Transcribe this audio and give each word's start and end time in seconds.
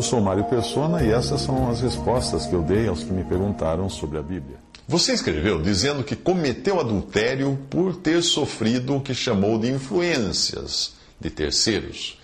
Eu 0.00 0.02
sou 0.02 0.18
Mário 0.18 0.44
Persona 0.44 1.02
e 1.02 1.10
essas 1.10 1.42
são 1.42 1.70
as 1.70 1.82
respostas 1.82 2.46
que 2.46 2.54
eu 2.54 2.62
dei 2.62 2.88
aos 2.88 3.04
que 3.04 3.12
me 3.12 3.22
perguntaram 3.22 3.86
sobre 3.90 4.16
a 4.16 4.22
Bíblia. 4.22 4.56
Você 4.88 5.12
escreveu 5.12 5.60
dizendo 5.60 6.02
que 6.02 6.16
cometeu 6.16 6.80
adultério 6.80 7.58
por 7.68 7.94
ter 7.96 8.22
sofrido 8.22 8.96
o 8.96 9.00
que 9.02 9.12
chamou 9.12 9.58
de 9.58 9.70
influências 9.70 10.94
de 11.20 11.28
terceiros. 11.28 12.18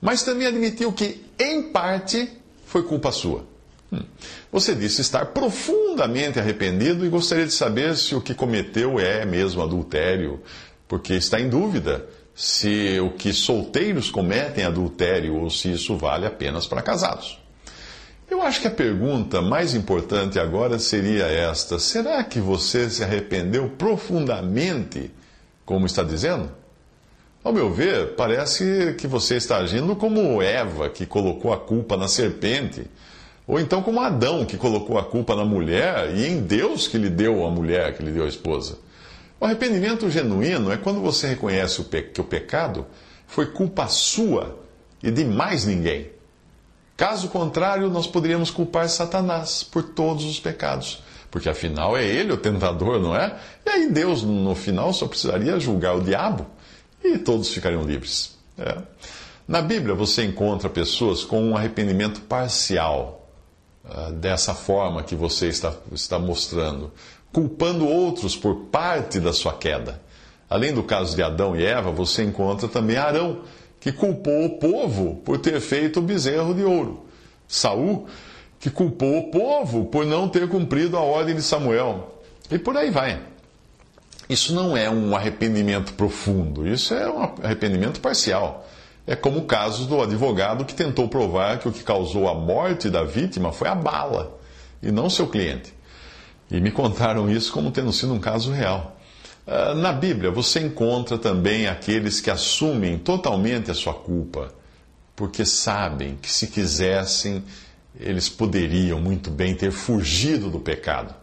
Mas 0.00 0.22
também 0.22 0.46
admitiu 0.46 0.92
que, 0.92 1.24
em 1.36 1.64
parte, 1.72 2.30
foi 2.64 2.84
culpa 2.84 3.10
sua. 3.10 3.44
Hum. 3.92 4.04
Você 4.52 4.72
disse 4.72 5.00
estar 5.00 5.26
profundamente 5.26 6.38
arrependido 6.38 7.04
e 7.04 7.08
gostaria 7.08 7.44
de 7.44 7.52
saber 7.52 7.96
se 7.96 8.14
o 8.14 8.20
que 8.20 8.34
cometeu 8.34 9.00
é 9.00 9.26
mesmo 9.26 9.60
adultério, 9.64 10.40
porque 10.86 11.14
está 11.14 11.40
em 11.40 11.48
dúvida 11.48 12.06
se 12.36 13.00
o 13.00 13.12
que 13.12 13.32
solteiros 13.32 14.10
cometem 14.10 14.62
adultério 14.62 15.36
ou 15.36 15.48
se 15.48 15.72
isso 15.72 15.96
vale 15.96 16.26
apenas 16.26 16.66
para 16.66 16.82
casados. 16.82 17.40
Eu 18.30 18.42
acho 18.42 18.60
que 18.60 18.66
a 18.66 18.70
pergunta 18.70 19.40
mais 19.40 19.74
importante 19.74 20.38
agora 20.38 20.78
seria 20.78 21.24
esta: 21.24 21.78
será 21.78 22.22
que 22.22 22.38
você 22.38 22.90
se 22.90 23.02
arrependeu 23.02 23.70
profundamente, 23.70 25.10
como 25.64 25.86
está 25.86 26.02
dizendo? 26.02 26.50
Ao 27.42 27.52
meu 27.52 27.72
ver, 27.72 28.16
parece 28.16 28.94
que 28.98 29.06
você 29.06 29.36
está 29.36 29.58
agindo 29.58 29.96
como 29.96 30.42
Eva, 30.42 30.90
que 30.90 31.06
colocou 31.06 31.54
a 31.54 31.56
culpa 31.58 31.96
na 31.96 32.08
serpente, 32.08 32.82
ou 33.46 33.58
então 33.58 33.80
como 33.80 34.00
Adão, 34.00 34.44
que 34.44 34.58
colocou 34.58 34.98
a 34.98 35.04
culpa 35.04 35.34
na 35.34 35.44
mulher 35.44 36.14
e 36.14 36.26
em 36.26 36.40
Deus 36.40 36.86
que 36.86 36.98
lhe 36.98 37.08
deu 37.08 37.46
a 37.46 37.50
mulher, 37.50 37.96
que 37.96 38.02
lhe 38.02 38.10
deu 38.10 38.24
a 38.24 38.28
esposa. 38.28 38.76
O 39.38 39.44
arrependimento 39.44 40.10
genuíno 40.10 40.72
é 40.72 40.76
quando 40.76 41.00
você 41.00 41.28
reconhece 41.28 41.82
que 41.84 42.20
o 42.20 42.24
pecado 42.24 42.86
foi 43.26 43.46
culpa 43.46 43.86
sua 43.86 44.58
e 45.02 45.10
de 45.10 45.24
mais 45.24 45.66
ninguém. 45.66 46.10
Caso 46.96 47.28
contrário, 47.28 47.90
nós 47.90 48.06
poderíamos 48.06 48.50
culpar 48.50 48.88
Satanás 48.88 49.62
por 49.62 49.82
todos 49.82 50.24
os 50.24 50.40
pecados, 50.40 51.02
porque 51.30 51.48
afinal 51.48 51.96
é 51.96 52.04
ele 52.04 52.32
o 52.32 52.38
tentador, 52.38 52.98
não 52.98 53.14
é? 53.14 53.36
E 53.66 53.68
aí 53.68 53.90
Deus, 53.90 54.22
no 54.22 54.54
final, 54.54 54.94
só 54.94 55.06
precisaria 55.06 55.60
julgar 55.60 55.94
o 55.96 56.00
diabo 56.00 56.46
e 57.04 57.18
todos 57.18 57.52
ficariam 57.52 57.82
livres. 57.82 58.34
É. 58.56 58.78
Na 59.46 59.60
Bíblia, 59.60 59.94
você 59.94 60.24
encontra 60.24 60.70
pessoas 60.70 61.22
com 61.22 61.42
um 61.42 61.56
arrependimento 61.56 62.22
parcial, 62.22 63.25
uh, 63.88 64.12
dessa 64.12 64.54
forma 64.54 65.02
que 65.02 65.14
você 65.14 65.48
está, 65.48 65.74
está 65.92 66.18
mostrando 66.18 66.92
culpando 67.36 67.86
outros 67.86 68.34
por 68.34 68.54
parte 68.72 69.20
da 69.20 69.30
sua 69.30 69.52
queda. 69.52 70.00
Além 70.48 70.72
do 70.72 70.82
caso 70.82 71.14
de 71.14 71.22
Adão 71.22 71.54
e 71.54 71.66
Eva, 71.66 71.90
você 71.90 72.22
encontra 72.22 72.66
também 72.66 72.96
Arão, 72.96 73.40
que 73.78 73.92
culpou 73.92 74.46
o 74.46 74.58
povo 74.58 75.16
por 75.22 75.36
ter 75.36 75.60
feito 75.60 75.98
o 75.98 76.02
bezerro 76.02 76.54
de 76.54 76.64
ouro. 76.64 77.04
Saul, 77.46 78.06
que 78.58 78.70
culpou 78.70 79.18
o 79.18 79.30
povo 79.30 79.84
por 79.84 80.06
não 80.06 80.30
ter 80.30 80.48
cumprido 80.48 80.96
a 80.96 81.02
ordem 81.02 81.34
de 81.34 81.42
Samuel. 81.42 82.22
E 82.50 82.58
por 82.58 82.74
aí 82.74 82.90
vai. 82.90 83.20
Isso 84.30 84.54
não 84.54 84.74
é 84.74 84.88
um 84.88 85.14
arrependimento 85.14 85.92
profundo, 85.92 86.66
isso 86.66 86.94
é 86.94 87.06
um 87.06 87.34
arrependimento 87.42 88.00
parcial. 88.00 88.66
É 89.06 89.14
como 89.14 89.38
o 89.38 89.44
caso 89.44 89.86
do 89.86 90.02
advogado 90.02 90.64
que 90.64 90.74
tentou 90.74 91.08
provar 91.08 91.58
que 91.58 91.68
o 91.68 91.72
que 91.72 91.84
causou 91.84 92.28
a 92.28 92.34
morte 92.34 92.90
da 92.90 93.04
vítima 93.04 93.52
foi 93.52 93.68
a 93.68 93.74
bala 93.74 94.36
e 94.82 94.90
não 94.90 95.08
seu 95.08 95.28
cliente. 95.28 95.72
E 96.50 96.60
me 96.60 96.70
contaram 96.70 97.30
isso 97.30 97.52
como 97.52 97.70
tendo 97.70 97.92
sido 97.92 98.12
um 98.12 98.18
caso 98.18 98.50
real. 98.50 98.96
Ah, 99.46 99.74
na 99.74 99.92
Bíblia, 99.92 100.30
você 100.30 100.60
encontra 100.60 101.16
também 101.16 101.68
aqueles 101.68 102.20
que 102.20 102.30
assumem 102.30 102.98
totalmente 102.98 103.70
a 103.70 103.74
sua 103.74 103.94
culpa, 103.94 104.52
porque 105.14 105.44
sabem 105.44 106.16
que 106.20 106.30
se 106.30 106.48
quisessem, 106.48 107.44
eles 107.98 108.28
poderiam 108.28 109.00
muito 109.00 109.30
bem 109.30 109.54
ter 109.54 109.70
fugido 109.70 110.50
do 110.50 110.58
pecado, 110.58 111.14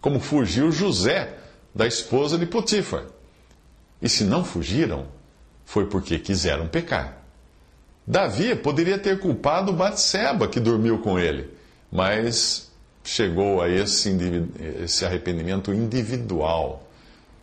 como 0.00 0.20
fugiu 0.20 0.70
José 0.70 1.34
da 1.74 1.86
esposa 1.86 2.38
de 2.38 2.46
Potifar. 2.46 3.04
E 4.00 4.08
se 4.08 4.24
não 4.24 4.44
fugiram, 4.44 5.06
foi 5.64 5.86
porque 5.86 6.18
quiseram 6.18 6.68
pecar. 6.68 7.21
Davi 8.06 8.54
poderia 8.56 8.98
ter 8.98 9.20
culpado 9.20 9.72
Batseba, 9.72 10.48
que 10.48 10.58
dormiu 10.58 10.98
com 10.98 11.18
ele, 11.18 11.48
mas 11.90 12.70
chegou 13.04 13.60
a 13.62 13.68
esse, 13.68 14.10
esse 14.82 15.04
arrependimento 15.04 15.72
individual, 15.72 16.88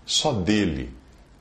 só 0.05 0.33
dele, 0.33 0.91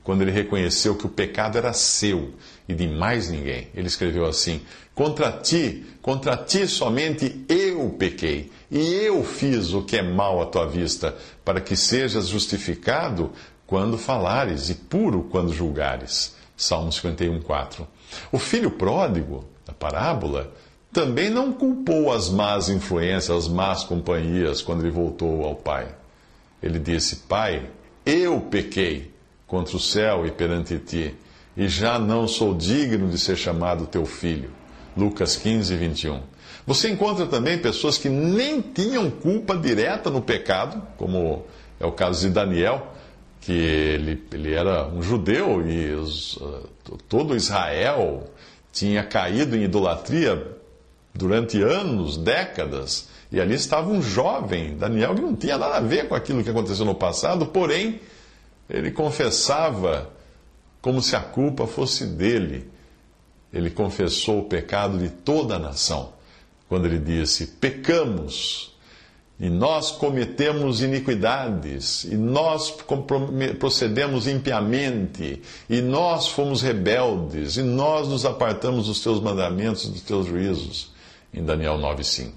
quando 0.03 0.21
ele 0.21 0.31
reconheceu 0.31 0.95
que 0.95 1.05
o 1.05 1.09
pecado 1.09 1.57
era 1.57 1.73
seu 1.73 2.33
e 2.67 2.73
de 2.73 2.87
mais 2.87 3.29
ninguém. 3.29 3.67
Ele 3.75 3.87
escreveu 3.87 4.25
assim: 4.25 4.61
Contra 4.95 5.31
ti, 5.31 5.85
contra 6.01 6.37
ti 6.37 6.67
somente 6.67 7.45
eu 7.47 7.89
pequei, 7.97 8.51
e 8.71 8.93
eu 8.93 9.23
fiz 9.23 9.73
o 9.73 9.83
que 9.83 9.97
é 9.97 10.01
mal 10.01 10.41
à 10.41 10.45
tua 10.45 10.67
vista, 10.67 11.15
para 11.43 11.59
que 11.59 11.75
sejas 11.75 12.27
justificado 12.27 13.31
quando 13.67 13.97
falares 13.97 14.69
e 14.69 14.75
puro 14.75 15.27
quando 15.29 15.53
julgares. 15.53 16.35
Salmo 16.59 16.91
51, 16.91 17.39
4. 17.39 17.87
O 18.33 18.37
filho 18.37 18.69
pródigo, 18.69 19.45
da 19.65 19.71
parábola, 19.71 20.51
também 20.91 21.29
não 21.29 21.53
culpou 21.53 22.11
as 22.11 22.29
más 22.29 22.67
influências, 22.67 23.29
as 23.29 23.47
más 23.47 23.85
companhias, 23.85 24.61
quando 24.61 24.81
ele 24.81 24.91
voltou 24.91 25.45
ao 25.45 25.55
Pai. 25.55 25.87
Ele 26.61 26.77
disse: 26.77 27.15
Pai, 27.15 27.69
eu 28.05 28.41
pequei 28.41 29.09
contra 29.47 29.77
o 29.77 29.79
céu 29.79 30.27
e 30.27 30.31
perante 30.31 30.77
ti, 30.79 31.15
e 31.55 31.69
já 31.69 31.97
não 31.97 32.27
sou 32.27 32.53
digno 32.53 33.07
de 33.07 33.17
ser 33.17 33.37
chamado 33.37 33.87
teu 33.87 34.05
filho. 34.05 34.51
Lucas 34.97 35.37
15, 35.37 35.73
21. 35.77 36.19
Você 36.67 36.89
encontra 36.89 37.25
também 37.25 37.57
pessoas 37.57 37.97
que 37.97 38.09
nem 38.09 38.61
tinham 38.61 39.09
culpa 39.09 39.55
direta 39.55 40.09
no 40.09 40.21
pecado, 40.21 40.81
como 40.97 41.45
é 41.79 41.85
o 41.85 41.91
caso 41.93 42.27
de 42.27 42.33
Daniel, 42.33 42.93
que 43.41 43.51
ele, 43.51 44.23
ele 44.31 44.53
era 44.53 44.87
um 44.87 45.01
judeu 45.01 45.67
e 45.67 45.91
os, 45.93 46.35
uh, 46.37 46.69
todo 47.07 47.35
Israel 47.35 48.29
tinha 48.71 49.03
caído 49.03 49.55
em 49.55 49.63
idolatria 49.63 50.55
durante 51.13 51.61
anos, 51.61 52.17
décadas, 52.17 53.09
e 53.31 53.39
ali 53.39 53.55
estava 53.55 53.89
um 53.89 54.01
jovem, 54.01 54.75
Daniel, 54.77 55.13
que 55.13 55.21
não 55.21 55.35
tinha 55.35 55.57
nada 55.57 55.77
a 55.77 55.81
ver 55.81 56.07
com 56.07 56.15
aquilo 56.15 56.43
que 56.43 56.49
aconteceu 56.49 56.85
no 56.85 56.95
passado, 56.95 57.45
porém, 57.47 57.99
ele 58.69 58.91
confessava 58.91 60.09
como 60.81 61.01
se 61.01 61.15
a 61.15 61.19
culpa 61.19 61.67
fosse 61.67 62.05
dele. 62.05 62.69
Ele 63.51 63.69
confessou 63.69 64.39
o 64.39 64.43
pecado 64.45 64.97
de 64.97 65.09
toda 65.09 65.55
a 65.55 65.59
nação, 65.59 66.13
quando 66.67 66.85
ele 66.85 66.99
disse: 66.99 67.47
Pecamos, 67.47 68.77
e 69.39 69.49
nós 69.49 69.89
cometemos 69.91 70.81
iniquidades, 70.81 72.03
e 72.03 72.15
nós 72.15 72.75
procedemos 73.57 74.27
impiamente, 74.27 75.41
e 75.69 75.81
nós 75.81 76.27
fomos 76.27 76.61
rebeldes, 76.61 77.55
e 77.55 77.61
nós 77.61 78.09
nos 78.09 78.25
apartamos 78.25 78.87
dos 78.87 78.99
teus 78.99 79.21
mandamentos, 79.21 79.87
dos 79.87 80.01
teus 80.01 80.27
juízos 80.27 80.91
em 81.33 81.41
Daniel 81.41 81.77
9,5. 81.77 82.31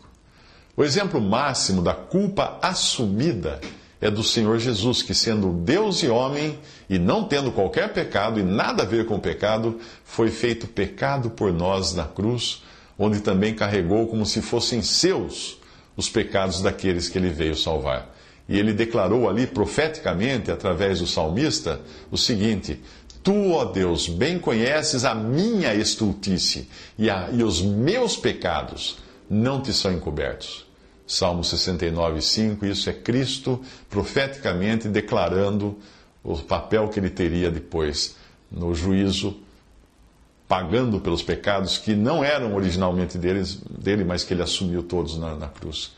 O 0.77 0.85
exemplo 0.85 1.21
máximo 1.21 1.83
da 1.83 1.93
culpa 1.93 2.57
assumida 2.63 3.61
é 4.01 4.09
do 4.09 4.23
Senhor 4.23 4.59
Jesus, 4.59 5.03
que, 5.03 5.13
sendo 5.13 5.53
Deus 5.53 6.05
e 6.05 6.09
homem, 6.09 6.57
e 6.89 7.01
não 7.01 7.25
tendo 7.25 7.51
qualquer 7.51 7.93
pecado 7.93 8.39
e 8.39 8.45
nada 8.45 8.85
a 8.85 8.87
ver 8.87 9.07
com 9.07 9.17
o 9.17 9.21
pecado, 9.21 9.81
foi 10.05 10.31
feito 10.31 10.69
pecado 10.69 11.31
por 11.31 11.53
nós 11.53 11.95
na 11.95 12.05
cruz, 12.05 12.63
onde 12.97 13.21
também 13.21 13.55
carregou 13.55 14.07
como 14.07 14.25
se 14.25 14.41
fossem 14.41 14.83
seus 14.83 15.62
os 15.97 16.09
pecados 16.09 16.61
daqueles 16.61 17.09
que 17.09 17.19
ele 17.19 17.31
veio 17.31 17.57
salvar. 17.57 18.15
E 18.49 18.59
ele 18.59 18.73
declarou 18.73 19.29
ali 19.29 19.47
profeticamente, 19.47 20.51
através 20.51 20.99
do 20.99 21.07
salmista, 21.07 21.81
o 22.11 22.19
seguinte: 22.19 22.81
Tu, 23.23 23.53
ó 23.53 23.65
Deus, 23.65 24.09
bem 24.09 24.39
conheces 24.39 25.05
a 25.05 25.15
minha 25.15 25.75
estultice 25.75 26.69
e, 26.99 27.09
a, 27.09 27.31
e 27.33 27.43
os 27.43 27.63
meus 27.63 28.17
pecados 28.17 28.99
não 29.31 29.63
te 29.63 29.73
são 29.73 29.93
encobertos. 29.93 30.67
Salmo 31.07 31.45
69, 31.45 32.21
5, 32.21 32.67
isso 32.67 32.91
é 32.91 32.93
Cristo 32.93 33.61
profeticamente 33.89 34.89
declarando 34.89 35.79
o 36.25 36.37
papel 36.37 36.89
que 36.89 36.99
ele 36.99 37.11
teria 37.11 37.51
depois 37.51 38.17
no 38.51 38.75
juízo 38.75 39.37
pagando 40.53 41.01
pelos 41.01 41.23
pecados 41.23 41.79
que 41.79 41.95
não 41.95 42.23
eram 42.23 42.55
originalmente 42.55 43.17
deles, 43.17 43.59
dele, 43.71 44.05
mas 44.05 44.23
que 44.23 44.35
ele 44.35 44.43
assumiu 44.43 44.83
todos 44.83 45.17
na, 45.17 45.35
na 45.35 45.49
cruz. 45.49 45.93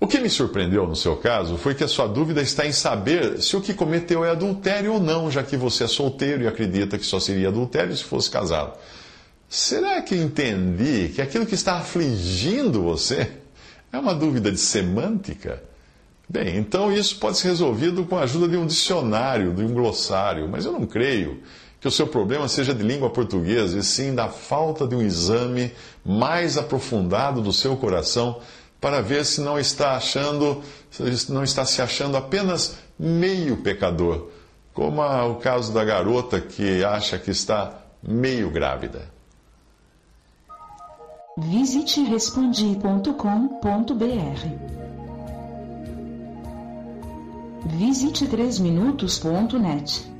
O 0.00 0.08
que 0.08 0.18
me 0.18 0.28
surpreendeu 0.28 0.88
no 0.88 0.96
seu 0.96 1.16
caso 1.16 1.56
foi 1.56 1.72
que 1.72 1.84
a 1.84 1.86
sua 1.86 2.08
dúvida 2.08 2.42
está 2.42 2.66
em 2.66 2.72
saber 2.72 3.40
se 3.40 3.56
o 3.56 3.60
que 3.60 3.72
cometeu 3.72 4.24
é 4.24 4.30
adultério 4.30 4.94
ou 4.94 5.00
não, 5.00 5.30
já 5.30 5.44
que 5.44 5.56
você 5.56 5.84
é 5.84 5.86
solteiro 5.86 6.42
e 6.42 6.48
acredita 6.48 6.98
que 6.98 7.06
só 7.06 7.20
seria 7.20 7.46
adultério 7.46 7.96
se 7.96 8.02
fosse 8.02 8.28
casado. 8.28 8.76
Será 9.48 10.02
que 10.02 10.16
entendi 10.16 11.10
que 11.14 11.22
aquilo 11.22 11.46
que 11.46 11.54
está 11.54 11.74
afligindo 11.76 12.82
você 12.82 13.30
é 13.92 13.98
uma 14.00 14.16
dúvida 14.16 14.50
de 14.50 14.58
semântica? 14.58 15.62
Bem, 16.28 16.56
então 16.56 16.92
isso 16.92 17.20
pode 17.20 17.38
ser 17.38 17.46
resolvido 17.46 18.04
com 18.04 18.18
a 18.18 18.22
ajuda 18.22 18.48
de 18.48 18.56
um 18.56 18.66
dicionário, 18.66 19.54
de 19.54 19.62
um 19.62 19.72
glossário, 19.72 20.48
mas 20.48 20.64
eu 20.64 20.72
não 20.72 20.86
creio 20.86 21.40
que 21.80 21.88
o 21.88 21.90
seu 21.90 22.06
problema 22.06 22.46
seja 22.46 22.74
de 22.74 22.82
língua 22.82 23.08
portuguesa, 23.08 23.78
e 23.78 23.82
sim 23.82 24.14
da 24.14 24.28
falta 24.28 24.86
de 24.86 24.94
um 24.94 25.00
exame 25.00 25.72
mais 26.04 26.58
aprofundado 26.58 27.40
do 27.40 27.52
seu 27.52 27.76
coração 27.76 28.38
para 28.80 29.00
ver 29.00 29.24
se 29.24 29.40
não 29.40 29.58
está 29.58 29.96
achando, 29.96 30.62
não 31.28 31.42
está 31.42 31.64
se 31.64 31.80
achando 31.80 32.16
apenas 32.16 32.76
meio 32.98 33.56
pecador, 33.58 34.28
como 34.74 35.02
o 35.02 35.36
caso 35.36 35.72
da 35.72 35.84
garota 35.84 36.40
que 36.40 36.84
acha 36.84 37.18
que 37.18 37.30
está 37.30 37.82
meio 38.02 38.50
grávida. 38.50 39.08
Visite 41.38 42.02
respondi.com.br. 42.02 43.14
Visite 47.66 48.26
3minutos.net. 48.26 50.19